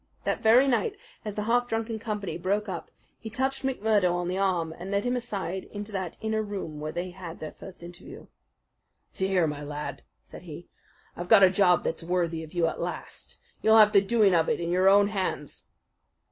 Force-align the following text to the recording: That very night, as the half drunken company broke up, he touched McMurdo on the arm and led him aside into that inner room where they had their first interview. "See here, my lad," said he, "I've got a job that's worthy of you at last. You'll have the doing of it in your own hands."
That 0.23 0.41
very 0.41 0.67
night, 0.67 0.97
as 1.23 1.35
the 1.35 1.43
half 1.43 1.67
drunken 1.67 1.99
company 1.99 2.35
broke 2.35 2.67
up, 2.67 2.89
he 3.19 3.29
touched 3.29 3.61
McMurdo 3.61 4.11
on 4.11 4.29
the 4.29 4.37
arm 4.39 4.73
and 4.73 4.89
led 4.89 5.05
him 5.05 5.15
aside 5.15 5.65
into 5.65 5.91
that 5.91 6.17
inner 6.21 6.41
room 6.41 6.79
where 6.79 6.91
they 6.91 7.11
had 7.11 7.39
their 7.39 7.51
first 7.51 7.83
interview. 7.83 8.25
"See 9.11 9.27
here, 9.27 9.45
my 9.45 9.61
lad," 9.61 10.01
said 10.25 10.41
he, 10.41 10.67
"I've 11.15 11.29
got 11.29 11.43
a 11.43 11.51
job 11.51 11.83
that's 11.83 12.01
worthy 12.01 12.41
of 12.43 12.51
you 12.51 12.65
at 12.65 12.81
last. 12.81 13.37
You'll 13.61 13.77
have 13.77 13.91
the 13.93 14.01
doing 14.01 14.33
of 14.33 14.49
it 14.49 14.59
in 14.59 14.71
your 14.71 14.89
own 14.89 15.09
hands." 15.09 15.67